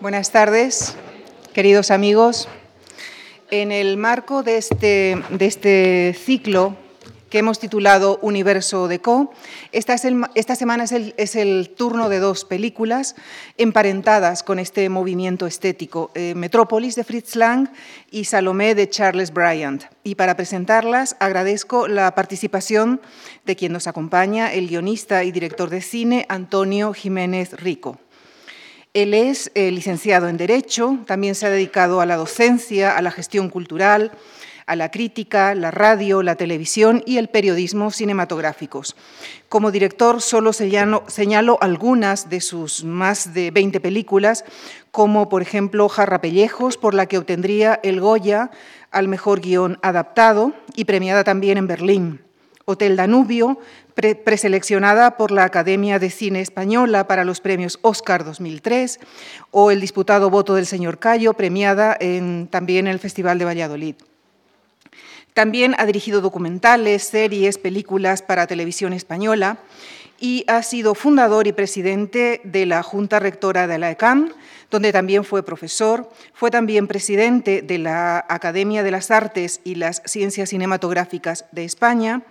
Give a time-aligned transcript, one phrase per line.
[0.00, 0.94] Buenas tardes,
[1.52, 2.48] queridos amigos.
[3.50, 6.76] En el marco de este, de este ciclo
[7.30, 9.32] que hemos titulado Universo de Co.
[9.72, 10.06] Esta, es
[10.36, 13.16] esta semana es el, es el, turno de dos películas
[13.56, 17.68] emparentadas con este movimiento estético, eh, Metrópolis de Fritz Lang
[18.12, 19.82] y Salomé de Charles Bryant.
[20.04, 23.00] Y para presentarlas agradezco la participación
[23.44, 27.98] de quien nos acompaña, el guionista y director de cine Antonio Jiménez Rico.
[28.98, 33.12] Él es eh, licenciado en Derecho, también se ha dedicado a la docencia, a la
[33.12, 34.10] gestión cultural,
[34.66, 38.96] a la crítica, la radio, la televisión y el periodismo cinematográficos.
[39.48, 44.44] Como director solo señalo, algunas de sus más de 20 películas,
[44.90, 48.50] como por ejemplo Jarra Pellejos, por la que obtendría el Goya
[48.90, 52.27] al mejor guion adaptado y premiada también en Berlín.
[52.70, 53.58] Hotel Danubio,
[53.94, 59.00] preseleccionada por la Academia de Cine Española para los premios Oscar 2003,
[59.50, 61.96] o El disputado voto del señor Cayo, premiada
[62.50, 63.94] también en el Festival de Valladolid.
[65.32, 69.58] También ha dirigido documentales, series, películas para televisión española
[70.20, 74.32] y ha sido fundador y presidente de la Junta Rectora de la ECAM,
[74.70, 76.08] donde también fue profesor.
[76.34, 82.22] Fue también presidente de la Academia de las Artes y las Ciencias Cinematográficas de España.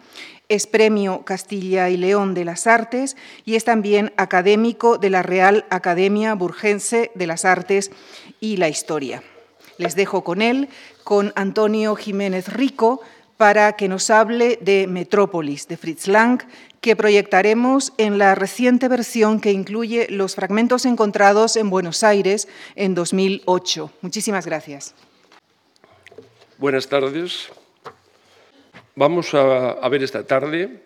[0.49, 5.65] Es premio Castilla y León de las Artes y es también académico de la Real
[5.69, 7.91] Academia Burgense de las Artes
[8.39, 9.23] y la Historia.
[9.77, 10.69] Les dejo con él,
[11.03, 13.01] con Antonio Jiménez Rico,
[13.37, 16.41] para que nos hable de Metrópolis, de Fritz Lang,
[16.81, 22.95] que proyectaremos en la reciente versión que incluye los fragmentos encontrados en Buenos Aires en
[22.95, 23.91] 2008.
[24.01, 24.95] Muchísimas gracias.
[26.57, 27.49] Buenas tardes.
[28.95, 30.83] Vamos a, ver esta tarde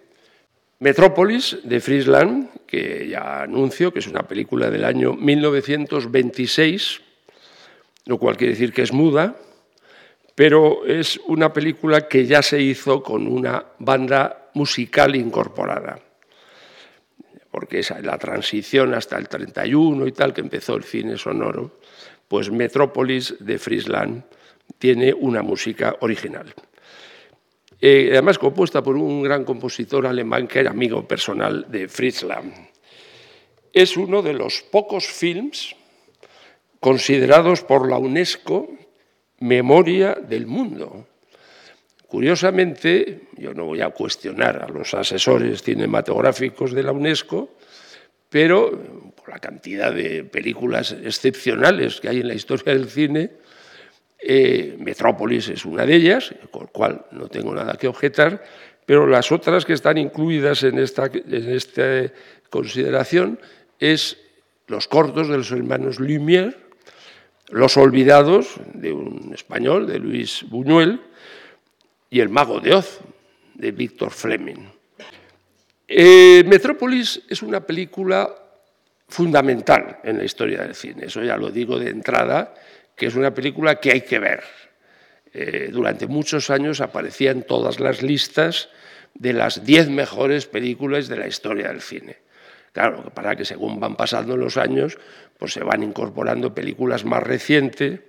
[0.80, 7.02] Metrópolis de Fritz Lang, que ya anuncio que es una película del año 1926
[8.06, 9.36] lo cual quiere decir que es muda,
[10.42, 16.00] pero es una película que ya se hizo con una banda musical incorporada,
[17.52, 21.78] porque esa la transición hasta el 31 y tal, que empezó el cine sonoro,
[22.28, 24.24] pues Metrópolis de Friesland
[24.80, 26.52] tiene una música original.
[27.80, 32.52] Eh, además compuesta por un gran compositor alemán que era amigo personal de Friesland.
[33.72, 35.76] Es uno de los pocos films
[36.80, 38.82] considerados por la UNESCO
[39.42, 41.08] memoria del mundo.
[42.08, 47.56] Curiosamente, yo no voy a cuestionar a los asesores cinematográficos de la UNESCO,
[48.30, 53.32] pero por la cantidad de películas excepcionales que hay en la historia del cine,
[54.20, 58.44] eh, Metrópolis es una de ellas, con lo cual no tengo nada que objetar,
[58.86, 62.12] pero las otras que están incluidas en esta, en esta
[62.50, 63.40] consideración
[63.80, 64.18] es
[64.68, 66.56] los cortos de los hermanos Lumière,
[67.52, 71.02] los Olvidados, de un español, de Luis Buñuel,
[72.10, 73.00] y El Mago de Oz,
[73.54, 74.66] de Víctor Fleming.
[75.88, 78.30] Eh, Metrópolis es una película
[79.08, 82.54] fundamental en la historia del cine, eso ya lo digo de entrada,
[82.96, 84.44] que es una película que hay que ver.
[85.34, 88.70] Eh, durante muchos años aparecía en todas las listas
[89.14, 92.18] de las diez mejores películas de la historia del cine.
[92.72, 94.98] Claro, para que según van pasando los años,
[95.38, 98.00] pues se van incorporando películas más recientes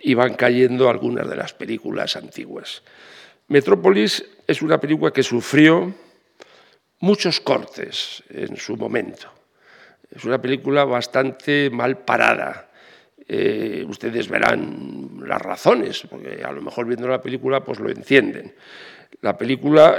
[0.00, 2.82] y van cayendo algunas de las películas antiguas.
[3.48, 5.94] Metrópolis es una película que sufrió
[7.00, 9.28] muchos cortes en su momento.
[10.10, 12.70] Es una película bastante mal parada.
[13.26, 18.54] Eh, ustedes verán las razones, porque a lo mejor viendo la película pues lo entienden.
[19.22, 19.96] La película,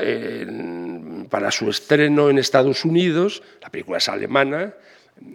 [1.29, 4.73] para su estreno en Estados Unidos, la película es alemana,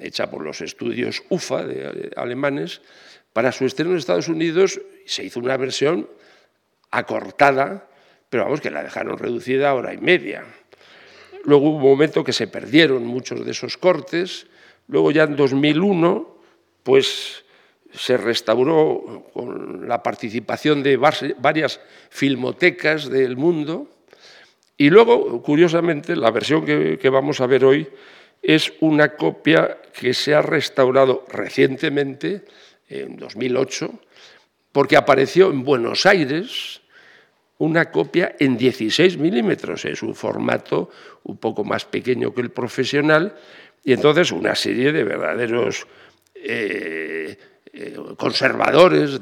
[0.00, 2.82] hecha por los estudios UFA de, alemanes,
[3.32, 6.08] para su estreno en Estados Unidos se hizo una versión
[6.90, 7.88] acortada,
[8.28, 10.44] pero vamos, que la dejaron reducida a hora y media.
[11.44, 14.46] Luego hubo un momento que se perdieron muchos de esos cortes,
[14.88, 16.36] luego ya en 2001,
[16.82, 17.44] pues
[17.92, 23.88] se restauró con la participación de varias filmotecas del mundo.
[24.80, 27.86] Y luego, curiosamente, la versión que, vamos a ver hoy
[28.40, 32.46] es una copia que se ha restaurado recientemente,
[32.88, 33.92] en 2008,
[34.72, 36.80] porque apareció en Buenos Aires
[37.58, 40.88] una copia en 16 milímetros, es un formato
[41.24, 43.36] un poco más pequeño que el profesional,
[43.84, 45.86] y entonces una serie de verdaderos
[46.34, 47.36] eh,
[47.70, 49.20] eh, conservadores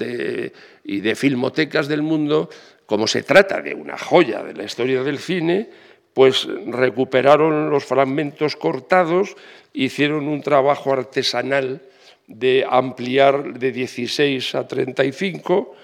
[0.84, 2.48] y de filmotecas del mundo,
[2.88, 5.68] como se trata de una joya de la historia del cine,
[6.14, 9.36] pues recuperaron los fragmentos cortados,
[9.74, 11.82] hicieron un trabajo artesanal
[12.26, 15.76] de ampliar de 16 a 35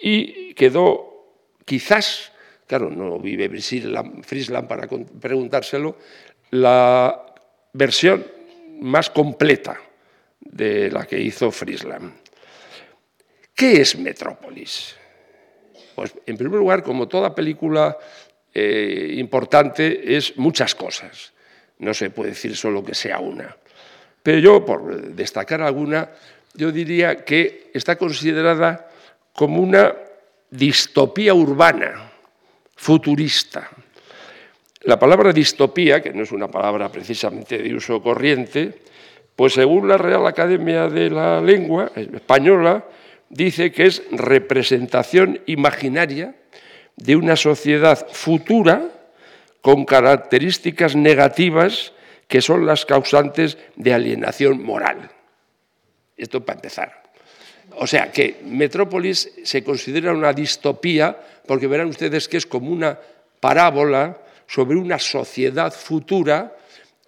[0.00, 1.26] y quedó
[1.64, 2.30] quizás,
[2.68, 5.98] claro, no vive Friesland para preguntárselo,
[6.52, 7.34] la
[7.72, 8.24] versión
[8.80, 9.80] más completa
[10.38, 12.14] de la que hizo Friesland.
[13.56, 15.02] ¿Qué es Metrópolis?
[15.94, 17.96] Pues en primer lugar, como toda película
[18.52, 21.32] eh, importante, es muchas cosas.
[21.78, 23.56] No se puede decir solo que sea una.
[24.22, 26.08] Pero yo, por destacar alguna,
[26.54, 28.88] yo diría que está considerada
[29.34, 29.94] como una
[30.50, 32.10] distopía urbana,
[32.76, 33.68] futurista.
[34.82, 38.82] La palabra distopía, que no es una palabra precisamente de uso corriente,
[39.34, 42.84] pues según la Real Academia de la Lengua Española,
[43.28, 46.34] dice que es representación imaginaria
[46.96, 48.88] de una sociedad futura
[49.60, 51.92] con características negativas
[52.28, 55.10] que son las causantes de alienación moral.
[56.16, 57.02] Esto para empezar.
[57.76, 61.16] O sea que Metrópolis se considera una distopía
[61.46, 62.98] porque verán ustedes que es como una
[63.40, 66.56] parábola sobre una sociedad futura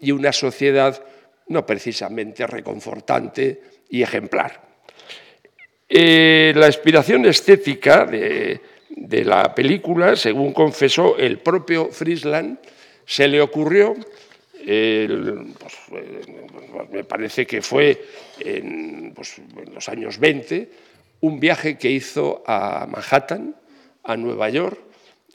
[0.00, 1.02] y una sociedad
[1.48, 4.65] no precisamente reconfortante y ejemplar.
[5.88, 8.60] Eh, la inspiración estética de,
[9.24, 12.58] la película, según confesó el propio Friesland,
[13.04, 15.74] se le ocurrió, pues,
[16.90, 18.04] me parece que fue
[19.14, 20.70] pues, en, los años 20,
[21.20, 23.54] un viaje que hizo a Manhattan,
[24.02, 24.80] a Nueva York,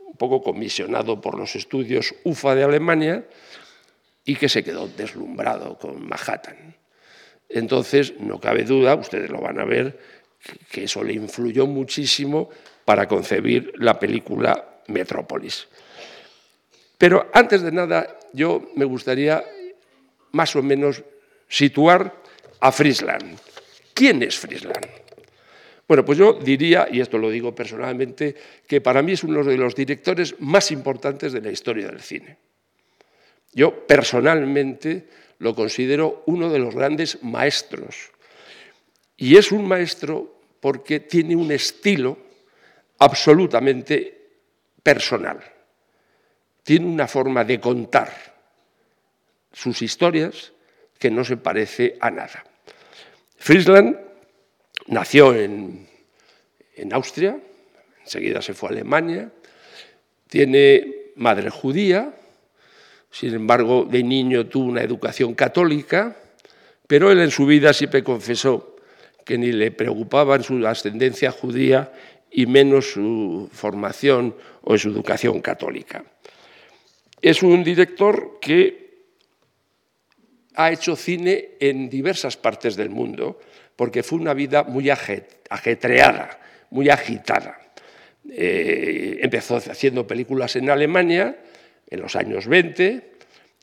[0.05, 3.25] un poco comisionado por los estudios UFA de Alemania,
[4.25, 6.75] y que se quedó deslumbrado con Manhattan.
[7.49, 9.99] Entonces, no cabe duda, ustedes lo van a ver,
[10.71, 12.49] que eso le influyó muchísimo
[12.85, 15.67] para concebir la película Metrópolis.
[16.97, 19.43] Pero antes de nada, yo me gustaría
[20.31, 21.03] más o menos
[21.47, 22.13] situar
[22.59, 23.37] a Friesland.
[23.93, 24.87] ¿Quién es Friesland?
[25.87, 28.35] Bueno, pues yo diría, y esto lo digo personalmente,
[28.65, 32.37] que para mí es uno de los directores más importantes de la historia del cine.
[33.51, 35.07] Yo personalmente
[35.39, 38.11] lo considero uno de los grandes maestros.
[39.17, 40.30] Y es un maestro
[40.61, 42.17] porque tiene un estilo
[42.99, 44.29] absolutamente
[44.81, 45.41] personal.
[46.63, 48.09] Tiene una forma de contar
[49.51, 50.53] sus historias
[50.97, 52.45] que no se parece a nada.
[53.37, 53.97] Friesland
[54.87, 55.87] nació en,
[56.75, 57.39] en Austria,
[58.01, 59.31] enseguida se fue a Alemania,
[60.29, 62.13] tiene madre judía,
[63.09, 66.15] sin embargo, de niño tuvo una educación católica,
[66.87, 68.70] pero él en su vida siempre confesó
[69.25, 71.91] que ni le preocupaba su ascendencia judía
[72.31, 76.03] y menos su formación o su educación católica.
[77.21, 78.81] Es un director que
[80.55, 83.39] ha hecho cine en diversas partes del mundo,
[83.75, 86.39] porque fue una vida muy ajetreada,
[86.71, 87.59] muy agitada.
[88.29, 91.37] Eh, empezó haciendo películas en Alemania,
[91.89, 93.11] en los años 20,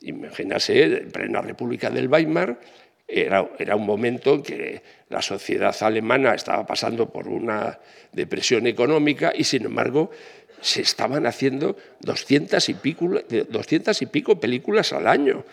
[0.02, 2.58] imagínase, en plena República del Weimar,
[3.08, 7.78] era, era, un momento en que la sociedad alemana estaba pasando por una
[8.12, 10.10] depresión económica y, sin embargo,
[10.60, 13.08] se estaban haciendo 200 y, pico,
[13.48, 15.44] 200 y pico películas al año.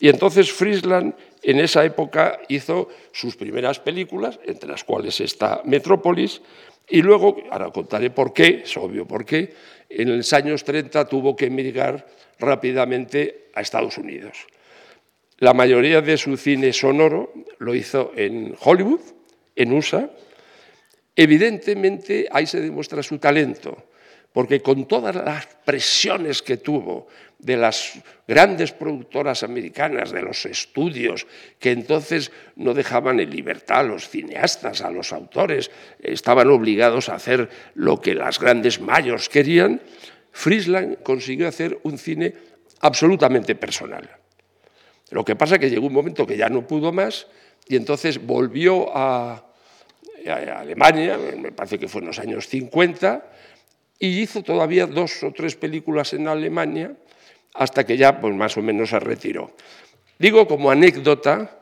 [0.00, 6.40] Y entonces Friesland en esa época hizo sus primeras películas, entre las cuales está Metrópolis,
[6.88, 9.54] y luego, ahora contaré por qué, es obvio por qué,
[9.88, 12.06] en los años 30 tuvo que emigrar
[12.38, 14.46] rápidamente a Estados Unidos.
[15.44, 19.02] La mayoría de su cine sonoro lo hizo en Hollywood,
[19.54, 20.08] en USA.
[21.14, 23.76] Evidentemente ahí se demuestra su talento,
[24.32, 27.08] porque con todas las presiones que tuvo
[27.38, 27.92] de las
[28.26, 31.26] grandes productoras americanas, de los estudios,
[31.58, 35.70] que entonces no dejaban en libertad a los cineastas, a los autores,
[36.00, 39.82] estaban obligados a hacer lo que las grandes mayos querían,
[40.32, 42.32] Friesland consiguió hacer un cine
[42.80, 44.23] absolutamente personal.
[45.14, 47.28] Lo que pasa es que llegó un momento que ya no pudo más
[47.68, 49.46] y entonces volvió a,
[50.26, 53.24] Alemania, me parece que fue en los años 50,
[54.00, 56.96] y hizo todavía dos o tres películas en Alemania
[57.54, 59.54] hasta que ya pues, más o menos se retiró.
[60.18, 61.60] Digo como anécdota,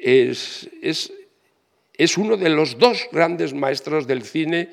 [0.00, 4.68] es, es uno de los dos grandes maestros del cine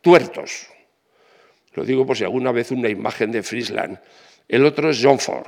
[0.00, 0.66] tuertos.
[1.74, 4.00] Lo digo por si alguna vez una imagen de Friesland.
[4.48, 5.46] El otro es John Ford.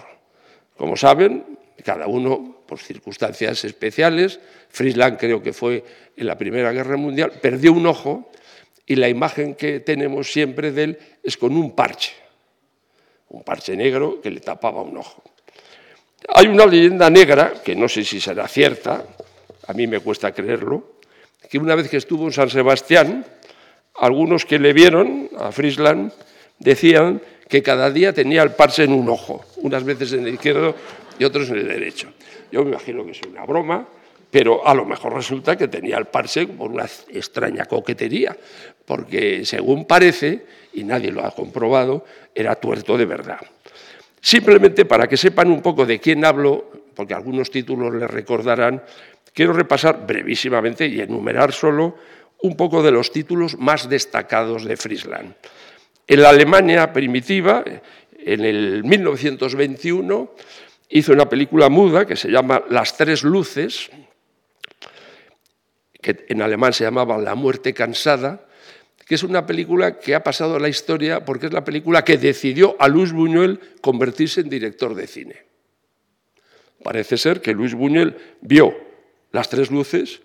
[0.76, 5.84] Como saben, cada uno por circunstancias especiales, Friesland creo que fue
[6.16, 8.30] en la Primera Guerra Mundial, perdió un ojo
[8.86, 12.12] y la imagen que tenemos siempre de él es con un parche,
[13.28, 15.22] un parche negro que le tapaba un ojo.
[16.34, 19.04] Hay una leyenda negra, que no sé si será cierta,
[19.66, 20.92] a mí me cuesta creerlo,
[21.50, 23.26] que una vez que estuvo en San Sebastián,
[23.96, 26.12] algunos que le vieron a Friesland
[26.58, 30.74] decían que cada día tenía el parche en un ojo, unas veces en el izquierdo
[31.18, 32.12] y otros en el derecho.
[32.50, 33.86] Yo me imagino que es una broma,
[34.30, 38.36] pero a lo mejor resulta que tenía el parche por una extraña coquetería,
[38.86, 43.40] porque según parece, y nadie lo ha comprobado, era tuerto de verdad.
[44.20, 48.82] Simplemente para que sepan un poco de quién hablo, porque algunos títulos les recordarán,
[49.34, 51.96] quiero repasar brevísimamente y enumerar solo
[52.42, 55.34] un poco de los títulos más destacados de Friesland.
[56.12, 57.64] En la Alemania primitiva,
[58.18, 60.34] en el 1921,
[60.90, 63.88] hizo una película muda que se llama Las tres luces,
[66.02, 68.46] que en alemán se llamaba La muerte cansada,
[69.06, 72.18] que es una película que ha pasado a la historia porque es la película que
[72.18, 75.36] decidió a Luis Buñuel convertirse en director de cine.
[76.82, 78.76] Parece ser que Luis Buñuel vio
[79.30, 80.20] las tres luces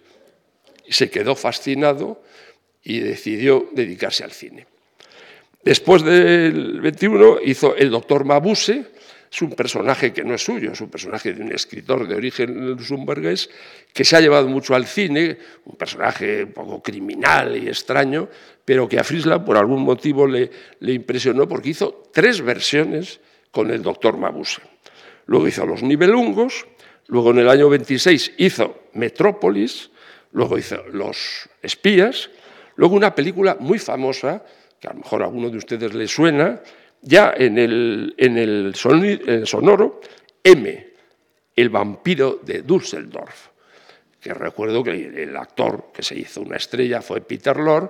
[0.89, 2.22] se quedó fascinado
[2.84, 4.67] y decidió dedicarse al cine.
[5.64, 8.86] Después del 21 hizo El doctor Mabuse,
[9.32, 12.70] es un personaje que no es suyo, es un personaje de un escritor de origen
[12.70, 13.50] luxemburgués
[13.94, 18.30] que se ha llevado mucho al cine, un personaje un poco criminal y extraño,
[18.64, 20.50] pero que a Friesland por algún motivo le,
[20.82, 23.20] impresionó porque hizo tres versiones
[23.52, 24.62] con el doctor Mabuse.
[25.26, 26.66] Luego hizo Los Nibelungos,
[27.08, 29.92] luego en el año 26 hizo Metrópolis,
[30.32, 32.30] luego hizo Los Espías,
[32.78, 34.44] luego una película muy famosa,
[34.79, 36.62] que a lo mejor a alguno de ustedes le suena,
[37.01, 40.01] ya en el, en el sonoro,
[40.43, 40.88] M,
[41.55, 43.48] el vampiro de Düsseldorf,
[44.19, 47.89] que recuerdo que el actor que se hizo una estrella fue Peter Lorre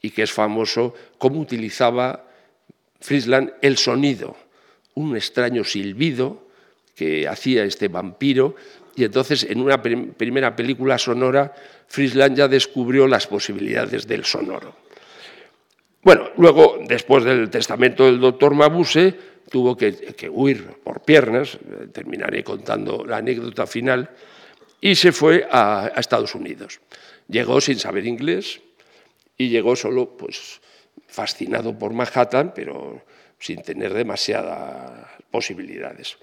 [0.00, 2.26] y que es famoso cómo utilizaba
[3.00, 4.36] Friesland el sonido,
[4.94, 6.48] un extraño silbido
[6.94, 8.54] que hacía este vampiro
[8.96, 11.52] y entonces en una primera película sonora
[11.88, 14.83] Friesland ya descubrió las posibilidades del sonoro.
[16.04, 19.14] Bueno, luego, después del testamento del doctor Mabuse,
[19.50, 21.58] tuvo que, huir por piernas,
[21.92, 24.10] terminaré contando la anécdota final,
[24.82, 26.80] y se fue a, Estados Unidos.
[27.26, 28.60] Llegó sin saber inglés
[29.38, 30.60] y llegó solo pues,
[31.06, 33.02] fascinado por Manhattan, pero
[33.38, 36.18] sin tener demasiadas posibilidades.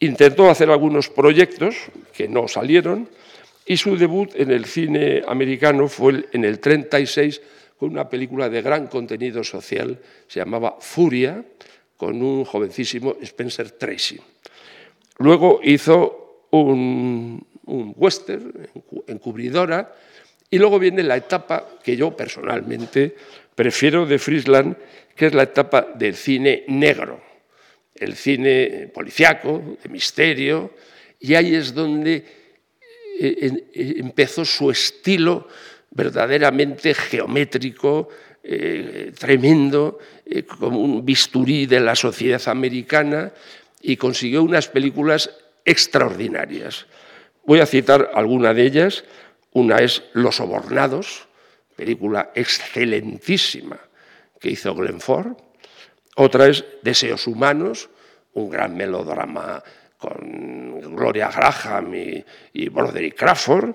[0.00, 1.76] Intentó hacer algunos proyectos
[2.12, 3.08] que no salieron
[3.66, 7.40] y su debut en el cine americano fue en el 36
[7.82, 9.98] con una película de gran contenido social,
[10.28, 11.44] se llamaba Furia,
[11.96, 14.20] con un jovencísimo Spencer Tracy.
[15.18, 18.68] Luego hizo un, western
[19.08, 19.96] encubridora
[20.48, 23.16] y luego viene la etapa que yo personalmente
[23.52, 24.76] prefiero de Friesland,
[25.16, 27.20] que es la etapa del cine negro,
[27.96, 30.70] el cine policiaco, de misterio,
[31.18, 35.48] y ahí es donde eh, eh, empezó su estilo
[35.92, 38.08] verdaderamente geométrico,
[38.42, 43.32] eh, tremendo, eh, como un bisturí de la sociedad americana,
[43.80, 45.30] y consiguió unas películas
[45.64, 46.86] extraordinarias.
[47.44, 49.04] Voy a citar alguna de ellas.
[49.52, 51.28] Una es Los Sobornados,
[51.76, 53.78] película excelentísima
[54.40, 55.36] que hizo Glenn Ford.
[56.16, 57.90] Otra es Deseos Humanos,
[58.34, 59.62] un gran melodrama
[59.98, 63.74] con Gloria Graham y, y Broderick Crawford.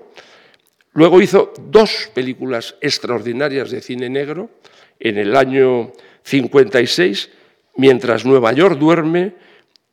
[0.98, 4.50] Luego hizo dos películas extraordinarias de cine negro
[4.98, 5.92] en el año
[6.24, 7.30] 56,
[7.76, 9.34] Mientras Nueva York duerme,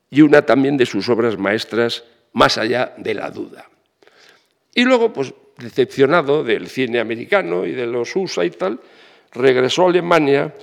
[0.10, 3.70] y una también de sus obras maestras, Más allá de la duda.
[4.74, 8.80] Y luego, pues decepcionado del cine americano y de los USA y tal,
[9.32, 10.56] regresó a Alemania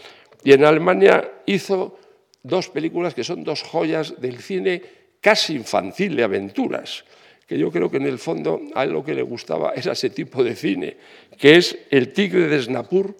[0.42, 2.00] y en Alemania hizo
[2.42, 4.82] dos películas que son dos joyas del cine
[5.20, 7.04] casi infantil de aventuras
[7.52, 10.08] que yo creo que en el fondo a él lo que le gustaba era ese
[10.08, 10.96] tipo de cine,
[11.38, 13.14] que es El tigre de Snapur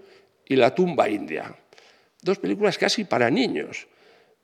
[0.49, 1.55] y La tumba india.
[2.23, 3.87] Dos películas casi para niños,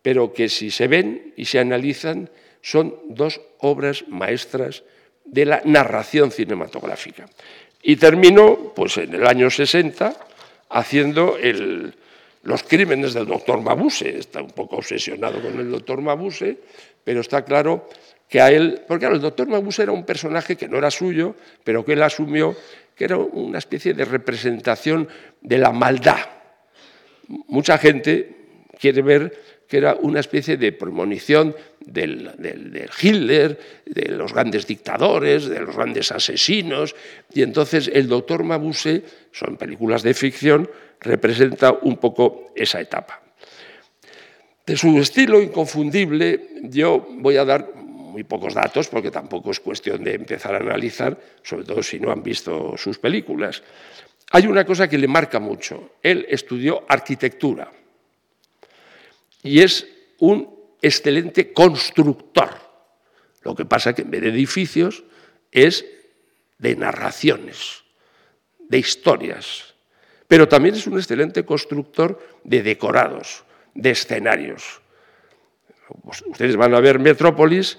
[0.02, 2.28] pero que si se ven y se analizan
[2.61, 4.85] son dos obras maestras
[5.25, 7.25] de la narración cinematográfica.
[7.83, 10.14] Y terminó pues, en el año 60
[10.68, 11.38] haciendo
[12.42, 14.18] los crímenes del doctor Mabuse.
[14.18, 16.59] Está un poco obsesionado con el doctor Mabuse,
[17.02, 17.88] pero está claro
[18.28, 21.85] que a él, porque el doctor Mabuse era un personaje que no era suyo, pero
[21.85, 22.56] que él asumió
[22.94, 25.08] que era una especie de representación
[25.40, 26.18] de la maldad.
[27.47, 28.37] Mucha gente
[28.78, 35.61] quiere ver que era una especie de premonición del, Hitler, de los grandes dictadores, de
[35.61, 36.97] los grandes asesinos,
[37.32, 40.68] y entonces el doctor Mabuse, son películas de ficción,
[41.00, 43.23] representa un poco esa etapa.
[44.66, 47.77] De su estilo inconfundible, yo voy a dar
[48.08, 52.10] muy pocos datos, porque tampoco es cuestión de empezar a analizar, sobre todo si no
[52.10, 53.62] han visto sus películas.
[54.30, 55.92] Hay una cosa que le marca mucho.
[56.02, 57.70] Él estudió arquitectura
[59.42, 59.86] y es
[60.18, 62.50] un excelente constructor.
[63.42, 65.04] Lo que pasa que en vez de edificios
[65.50, 65.84] es
[66.58, 67.84] de narraciones,
[68.58, 69.74] de historias.
[70.26, 74.82] Pero también es un excelente constructor de decorados, de escenarios.
[76.04, 77.78] Pues ustedes van a ver Metrópolis,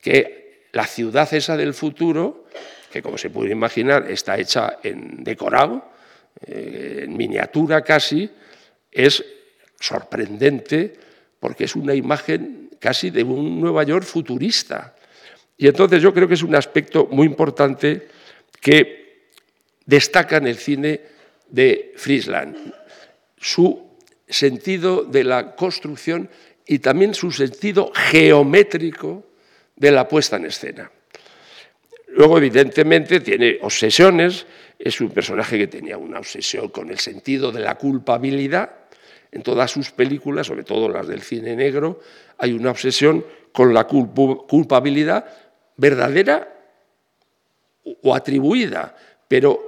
[0.00, 2.46] que la ciudad esa del futuro,
[2.90, 5.90] que como se puede imaginar está hecha en decorado,
[6.46, 8.30] eh, en miniatura casi,
[8.90, 9.24] es
[9.78, 10.94] sorprendente
[11.40, 14.94] porque es una imagen casi de un Nueva York futurista.
[15.56, 18.08] Y entonces yo creo que es un aspecto muy importante
[18.60, 19.30] que
[19.84, 21.00] destaca en el cine
[21.48, 22.72] de Friesland,
[23.36, 23.88] su
[24.28, 26.28] sentido de la construcción
[26.66, 29.24] y también su sentido geométrico
[29.78, 30.90] de la puesta en escena.
[32.08, 34.46] Luego, evidentemente, tiene obsesiones,
[34.78, 38.70] es un personaje que tenía una obsesión con el sentido de la culpabilidad.
[39.30, 42.00] En todas sus películas, sobre todo las del cine negro,
[42.38, 45.26] hay una obsesión con la culpabilidad
[45.76, 46.48] verdadera
[48.02, 48.96] o atribuida,
[49.28, 49.60] pero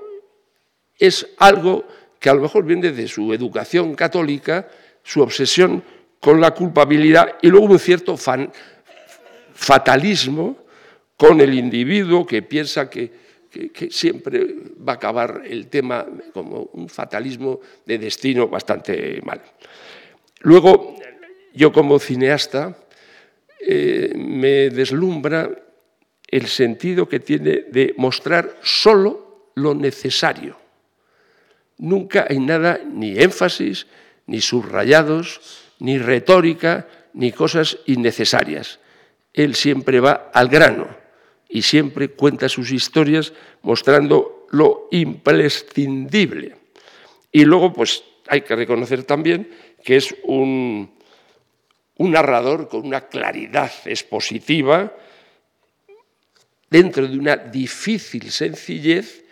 [0.98, 1.84] es algo
[2.18, 4.68] que a lo mejor viene de su educación católica,
[5.02, 5.82] su obsesión
[6.20, 8.16] con la culpabilidad y luego un cierto
[9.60, 10.56] fatalismo
[11.18, 13.28] con el individuo que piensa que,
[13.90, 14.46] siempre
[14.88, 19.42] va a acabar el tema como un fatalismo de destino bastante mal.
[20.40, 20.94] Luego,
[21.52, 22.78] yo como cineasta,
[23.60, 25.50] eh, me deslumbra
[26.28, 30.56] el sentido que tiene de mostrar solo lo necesario.
[31.76, 33.86] Nunca hay nada, ni énfasis,
[34.26, 35.40] ni subrayados,
[35.80, 38.78] ni retórica, ni cosas innecesarias.
[39.32, 40.88] Él siempre va al grano
[41.48, 43.32] y siempre cuenta sus historias
[43.62, 46.56] mostrando lo imprescindible.
[47.32, 49.50] Y luego, pues hay que reconocer también
[49.84, 50.92] que es un,
[51.96, 54.92] un narrador con una claridad expositiva
[56.68, 59.24] dentro de una difícil sencillez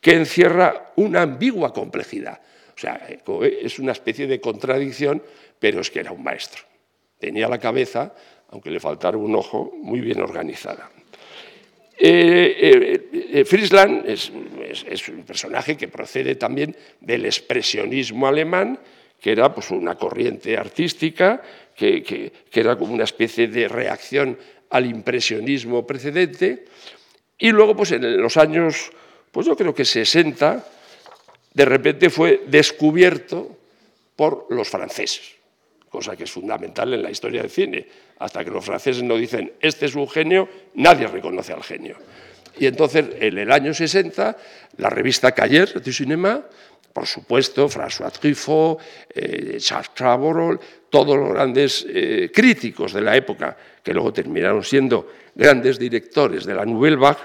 [0.00, 2.40] que encierra una ambigua complejidad.
[2.76, 5.22] O sea, es una especie de contradicción,
[5.58, 6.62] pero es que era un maestro.
[7.18, 8.14] Tenía la cabeza,
[8.54, 10.88] aunque le faltara un ojo, muy bien organizada.
[11.98, 18.78] Eh, eh, eh, Friesland es, un personaje que procede también del expresionismo alemán,
[19.20, 21.42] que era pues, una corriente artística,
[21.74, 24.38] que, que, era como una especie de reacción
[24.70, 26.66] al impresionismo precedente.
[27.36, 28.92] Y luego, pues en los años
[29.32, 30.64] pues yo creo que 60,
[31.54, 33.56] de repente fue descubierto
[34.14, 35.34] por los franceses,
[35.94, 37.86] cosa que es fundamental en la historia del cine.
[38.18, 41.96] Hasta que los franceses no dicen, este es un genio, nadie reconoce al genio.
[42.58, 44.36] Y entonces, en el año 60,
[44.78, 46.42] la revista Cahiers du Cinéma,
[46.92, 48.80] por supuesto, François Truffaut,
[49.14, 50.58] eh, Charles Chabrol,
[50.90, 56.54] todos los grandes eh, críticos de la época, que luego terminaron siendo grandes directores de
[56.54, 57.22] la Nouvelle Vague,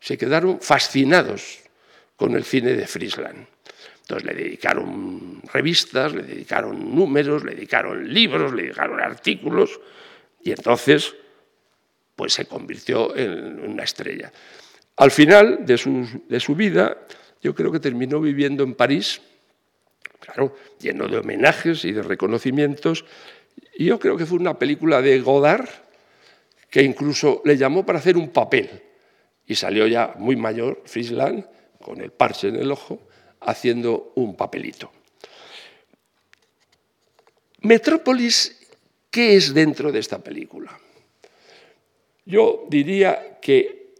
[0.00, 1.60] se quedaron fascinados
[2.16, 3.46] con el cine de Friesland.
[4.08, 9.78] Entonces le dedicaron revistas, le dedicaron números, le dedicaron libros, le dedicaron artículos
[10.42, 11.14] y entonces
[12.16, 14.32] pues se convirtió en una estrella.
[14.96, 16.96] Al final de su, vida,
[17.42, 19.20] yo creo que terminó viviendo en París,
[20.20, 23.04] claro, lleno de homenajes y de reconocimientos,
[23.74, 25.68] y yo creo que fue una película de Godard
[26.70, 28.70] que incluso le llamó para hacer un papel
[29.46, 31.44] y salió ya muy mayor, Friesland,
[31.78, 33.07] con el parche en el ojo,
[33.40, 34.90] haciendo un papelito.
[37.62, 38.56] Metrópolis,
[39.10, 40.78] ¿qué es dentro de esta película?
[42.24, 43.94] Yo diría que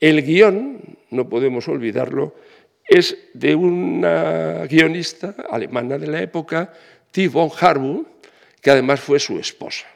[0.00, 2.34] el guion, no podemos olvidarlo,
[2.86, 6.72] es de una guionista alemana de la época,
[7.10, 7.28] T.
[7.28, 8.06] von Harbu,
[8.60, 9.86] que además fue su esposa.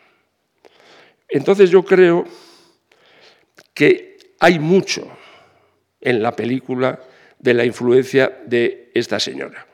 [1.29, 2.25] Entonces yo creo
[3.75, 5.11] que hay mucho
[6.01, 7.01] en la película
[7.39, 9.67] de la influencia de esta señora,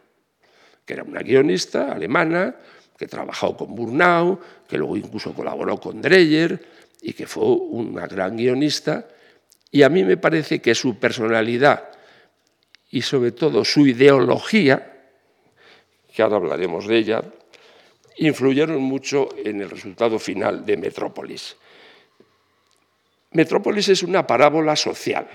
[0.85, 2.55] que era una guionista alemana,
[2.96, 6.61] que trabajó con Burnau, que luego incluso colaboró con Dreyer
[7.03, 9.09] y que fue una gran guionista.
[9.70, 11.90] Y a mí me parece que su personalidad
[12.90, 15.11] y sobre todo su ideología,
[16.14, 17.22] que ahora hablaremos de ella,
[18.18, 21.57] influyeron mucho en el resultado final de Metrópolis.
[23.33, 25.27] Metrópolis es una parábola social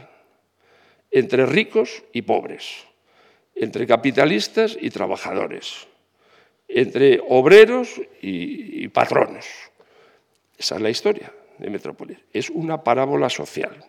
[1.12, 2.86] entre ricos y pobres,
[3.56, 5.88] entre capitalistas y trabajadores,
[6.68, 9.46] entre obreros y, patronos.
[10.58, 13.86] Esa es la historia de Metrópolis, es una parábola social.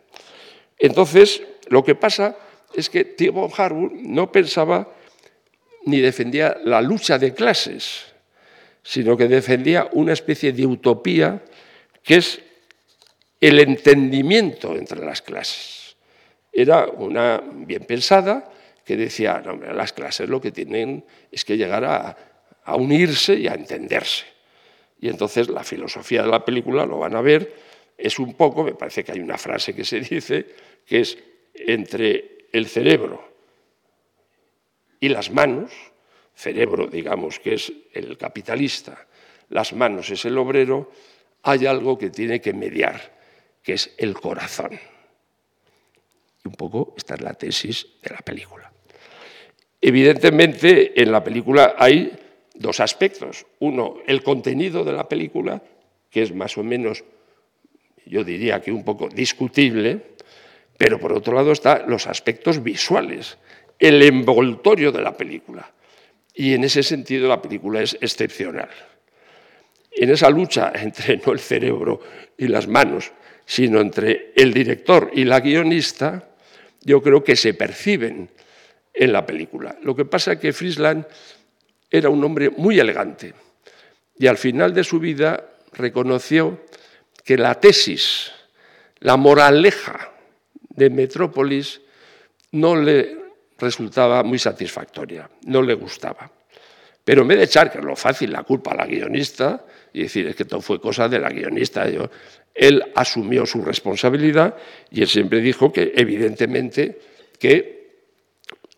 [0.78, 2.36] Entonces, lo que pasa
[2.74, 4.92] es que Theo Harwood no pensaba
[5.86, 8.06] ni defendía la lucha de clases,
[8.82, 11.42] sino que defendía una especie de utopía
[12.02, 12.40] que es
[13.40, 15.79] el entendimiento entre las clases.
[16.52, 18.50] Era una bien pensada
[18.84, 22.16] que decía, las clases lo que tienen es que llegar a,
[22.64, 24.24] a unirse y a entenderse.
[25.00, 27.54] Y entonces la filosofía de la película, lo van a ver,
[27.96, 30.46] es un poco, me parece que hay una frase que se dice,
[30.86, 31.18] que es
[31.54, 33.30] entre el cerebro
[35.00, 35.72] y las manos,
[36.34, 39.06] cerebro digamos que es el capitalista,
[39.48, 40.90] las manos es el obrero,
[41.42, 43.18] hay algo que tiene que mediar,
[43.62, 44.78] que es el corazón.
[46.44, 48.70] Y un poco esta es la tesis de la película.
[49.80, 52.12] Evidentemente en la película hay
[52.54, 53.46] dos aspectos.
[53.60, 55.62] Uno, el contenido de la película,
[56.10, 57.02] que es más o menos,
[58.04, 60.14] yo diría que un poco discutible,
[60.76, 63.38] pero por otro lado están los aspectos visuales,
[63.78, 65.70] el envoltorio de la película.
[66.34, 68.68] Y en ese sentido la película es excepcional.
[69.92, 72.00] En esa lucha entre no el cerebro
[72.36, 73.12] y las manos,
[73.44, 76.29] sino entre el director y la guionista,
[76.82, 78.30] yo creo que se perciben
[78.92, 79.76] en la película.
[79.82, 81.06] Lo que pasa es que Friesland
[81.90, 83.34] era un hombre muy elegante
[84.18, 86.66] y al final de su vida reconoció
[87.24, 88.30] que la tesis,
[88.98, 90.12] la moraleja
[90.68, 91.80] de Metrópolis
[92.52, 93.18] no le
[93.58, 96.30] resultaba muy satisfactoria, no le gustaba.
[97.04, 100.02] Pero en vez de echar, que es lo fácil, la culpa a la guionista y
[100.02, 101.86] decir es que todo fue cosa de la guionista,
[102.60, 104.54] él asumió su responsabilidad
[104.90, 107.00] y él siempre dijo que evidentemente
[107.38, 107.88] que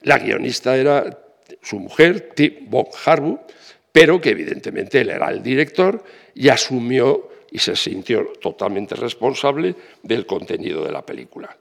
[0.03, 1.19] la guionista era
[1.61, 3.41] su mujer, Tim Bob Harwood,
[3.91, 10.27] pero que evidentemente él era el director y asumió y se sintió totalmente responsable del
[10.27, 11.59] contenido de la película.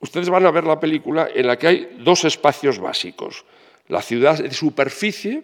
[0.00, 3.44] Ustedes van a ver la película en la que hay dos espacios básicos.
[3.88, 5.42] La ciudad de superficie,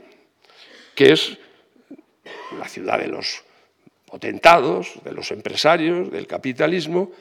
[0.95, 1.37] que es
[2.59, 3.45] la ciudad de los
[4.21, 7.13] de los empresarios, del capitalismo,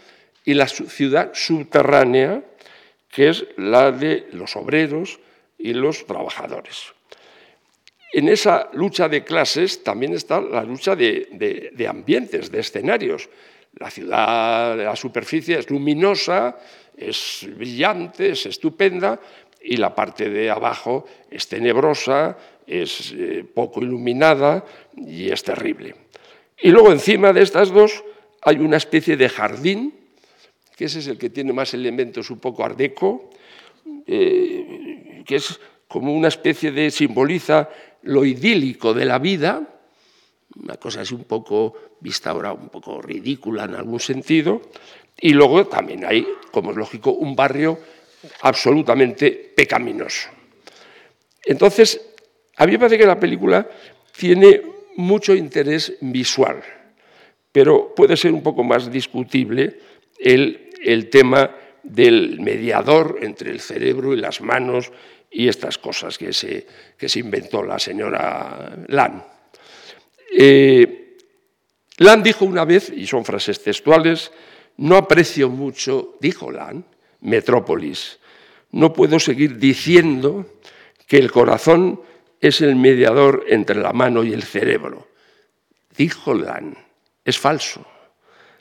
[0.44, 2.44] y la ciudad subterránea,
[3.10, 5.20] que es la de los obreros,
[5.58, 6.94] y los trabajadores.
[8.14, 13.30] En esa lucha de clases también está la lucha de, ambientes, de escenarios.
[13.78, 16.58] La ciudad la superficie es luminosa,
[16.98, 19.20] es brillante, es estupenda,
[19.64, 24.66] y la parte de abajo es tenebrosa, es eh, poco iluminada
[24.98, 25.96] y es terrible.
[26.62, 28.04] Y luego encima de estas dos
[28.42, 29.94] hay una especie de jardín,
[30.76, 33.30] que ese es el que tiene más elementos un poco ardeco,
[34.06, 37.70] eh, que es como una especie de simboliza
[38.04, 39.62] lo idílico de la vida,
[40.56, 44.62] una cosa así un poco vista ahora un poco ridícula en algún sentido,
[45.20, 47.80] y luego también hay, como es lógico, un barrio
[48.42, 50.30] absolutamente pecaminoso.
[51.44, 52.02] Entonces,
[52.58, 53.68] a mí me parece que la película
[54.16, 54.62] tiene
[55.02, 56.62] mucho interés visual,
[57.52, 59.80] pero puede ser un poco más discutible
[60.18, 61.52] el, el tema
[61.84, 64.92] del mediador entre el cerebro y las manos
[65.32, 69.24] y estas cosas que se, que se inventó la señora Lan.
[70.38, 71.18] Eh,
[71.98, 74.32] Lan dijo una vez, y son frases textuales,
[74.78, 76.86] no aprecio mucho, dijo Lan,
[77.22, 78.20] Metrópolis,
[78.72, 80.46] no puedo seguir diciendo
[81.08, 82.02] que el corazón
[82.42, 85.08] es el mediador entre la mano y el cerebro.
[85.96, 86.76] Dijo Lan,
[87.24, 87.86] es falso.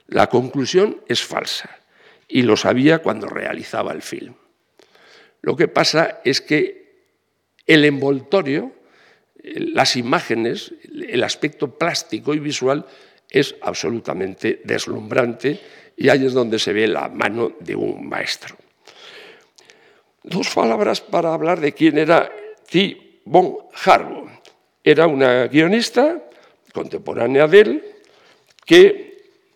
[0.07, 1.71] La conclusión es falsa
[2.29, 4.35] y lo sabía cuando realizaba el film.
[5.41, 6.81] Lo que pasa es que
[7.67, 8.73] el envoltorio,
[9.43, 12.87] las imágenes, el aspecto plástico y visual
[13.31, 15.61] es absolutamente deslumbrante
[15.97, 18.57] y ahí es donde se ve la mano de un maestro.
[20.23, 22.31] Dos palabras para hablar de quién era
[22.69, 23.10] T.
[23.25, 24.31] von Harbo.
[24.83, 26.23] Era una guionista
[26.73, 27.85] contemporánea de él
[28.65, 29.11] que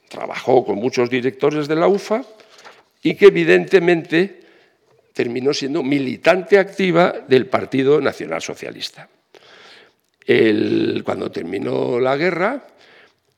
[0.09, 2.25] trabajó con muchos directores de la UFA
[3.03, 4.41] y que evidentemente
[5.13, 9.09] terminó siendo militante activa del Partido Nacional Socialista.
[11.05, 12.67] cuando terminó la guerra,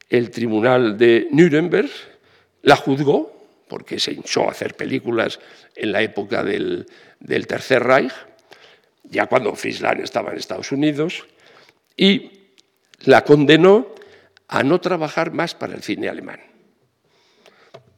[0.09, 1.91] el tribunal de Nuremberg
[2.63, 3.33] la juzgó,
[3.69, 5.41] porque se hinchó a hacer películas
[5.75, 6.87] en la época del
[7.47, 8.13] Tercer Reich,
[9.11, 11.27] ya cuando Friesland estaba en Estados Unidos,
[11.97, 12.31] y
[13.05, 13.95] la condenó
[14.49, 16.41] a no trabajar más para el cine alemán.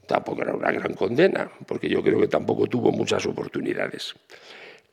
[0.06, 4.14] Tampoco era una gran condena, porque yo creo que tampoco tuvo muchas oportunidades.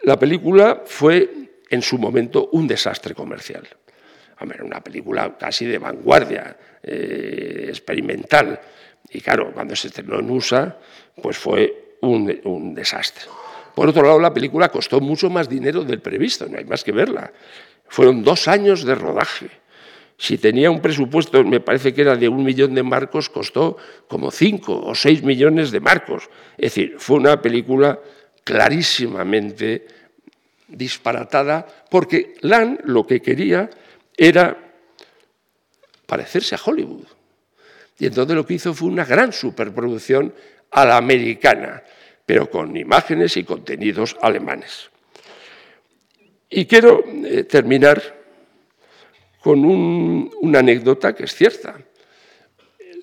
[0.01, 3.67] La película fue en su momento un desastre comercial.
[4.41, 8.60] era una película casi de vanguardia, eh, experimental.
[9.10, 10.78] Y claro, cuando se estrenó en USA,
[11.21, 13.25] pues fue un desastre.
[13.76, 16.92] Por otro lado, la película costó mucho más dinero del previsto, no hay más que
[16.92, 17.32] verla.
[17.88, 19.50] Fueron dos años de rodaje.
[20.18, 23.76] Si tenía un presupuesto, me parece que era de un millón de marcos, costó
[24.08, 26.30] como cinco o seis millones de marcos.
[26.58, 28.00] Es decir, fue una película
[28.46, 29.86] clarísimamente
[30.70, 33.70] disparatada, porque Lan lo que quería
[34.16, 34.58] era
[36.06, 37.06] parecerse a Hollywood.
[38.00, 40.34] Y entonces lo que hizo fue una gran superproducción
[40.72, 41.84] a la americana,
[42.26, 44.90] pero con imágenes y contenidos alemanes.
[46.50, 48.02] Y quiero eh, terminar
[49.42, 51.76] con una anécdota que es cierta.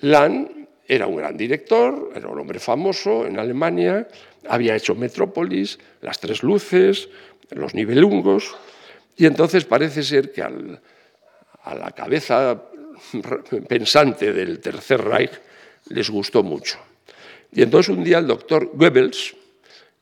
[0.01, 4.07] Lan era un gran director, era un hombre famoso en Alemania,
[4.49, 7.07] había hecho Metrópolis, Las Tres Luces,
[7.51, 8.55] Los Nivelungos,
[9.15, 12.61] y entonces parece ser que a la cabeza
[13.67, 15.31] pensante del Tercer Reich
[15.89, 16.77] les gustó mucho.
[17.53, 19.35] Y entonces un día el doctor Goebbels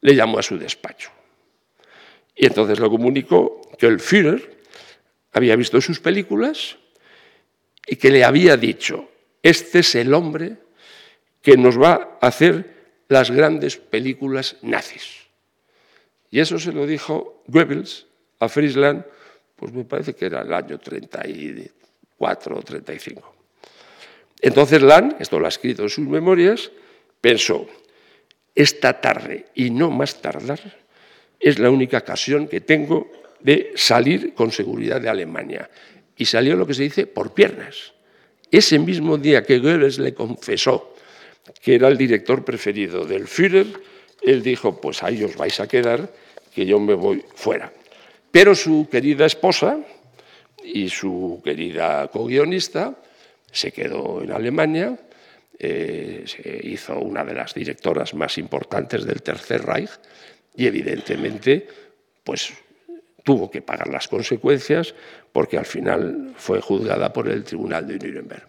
[0.02, 1.12] le llamó a su despacho.
[2.36, 4.58] Y entonces le comunicó que el Führer
[5.34, 6.78] había visto sus películas
[7.86, 9.10] y que le había dicho,
[9.44, 10.58] este es el hombre
[11.42, 15.22] que nos va a hacer las grandes películas nazis.
[16.30, 18.08] Y eso se lo dijo Goebbels
[18.40, 19.04] a Friesland,
[19.56, 23.36] pues me parece que era el año 34 o 35.
[24.40, 26.72] Entonces Land, esto lo ha escrito en sus memorias,
[27.22, 27.68] pensó,
[28.54, 30.60] esta tarde y no más tardar
[31.40, 35.70] es la única ocasión que tengo de salir con seguridad de Alemania.
[36.18, 37.94] Y salió lo que se dice por piernas.
[38.52, 40.96] Ese mismo día que Goebbels le confesó
[41.62, 43.68] que era el director preferido del Führer,
[44.22, 46.12] él dijo, pues ahí os vais a quedar,
[46.54, 47.74] que yo me voy fuera.
[48.32, 49.80] Pero su querida esposa
[50.64, 52.96] y su querida co-guionista
[53.52, 54.98] se quedó en Alemania,
[55.58, 59.92] eh, se hizo una de las directoras más importantes del Tercer Reich
[60.56, 61.68] y evidentemente
[62.24, 62.54] pues
[63.24, 64.96] tuvo que pagar las consecuencias
[65.32, 68.48] porque al final fue juzgada por el Tribunal de Nuremberg.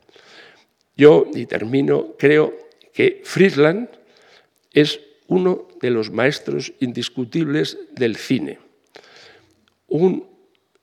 [0.96, 2.56] Yo, y termino, creo
[2.92, 3.88] que Friedland
[4.72, 8.58] es uno de los maestros indiscutibles del cine,
[9.88, 10.26] un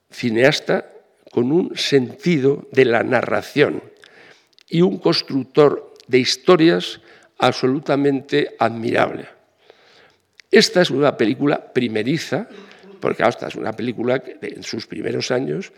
[0.09, 0.91] cineasta
[1.31, 3.83] con un sentido de la narración
[4.67, 6.99] y un constructor de historias
[7.37, 9.27] absolutamente admirable.
[10.51, 12.49] Esta es una película primeriza
[12.99, 15.71] porque esta es una película en sus primeros años,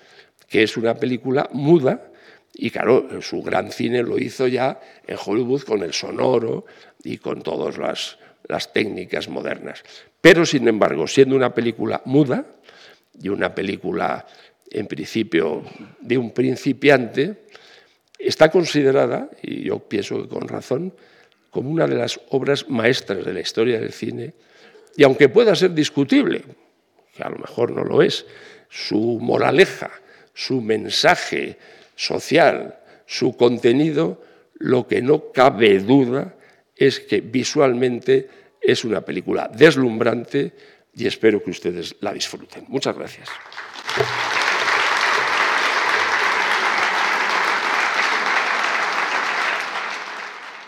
[0.49, 2.07] que es una película muda,
[2.53, 6.65] y claro, su gran cine lo hizo ya en Hollywood con el sonoro
[7.03, 8.17] y con todas las,
[8.47, 9.83] las técnicas modernas.
[10.19, 12.45] Pero, sin embargo, siendo una película muda
[13.21, 14.25] y una película,
[14.69, 15.63] en principio,
[16.01, 17.45] de un principiante,
[18.27, 20.93] está considerada, y yo pienso que con razón,
[21.49, 24.33] como una de las obras maestras de la historia del cine,
[24.95, 26.43] y aunque pueda ser discutible,
[27.15, 28.25] que a lo mejor no lo es,
[28.69, 29.91] su moraleja,
[30.33, 31.57] su mensaje
[31.95, 34.21] social, su contenido,
[34.55, 36.35] lo que no cabe duda
[36.75, 38.29] es que visualmente
[38.61, 40.53] es una película deslumbrante
[40.95, 42.65] y espero que ustedes la disfruten.
[42.67, 43.27] Muchas gracias.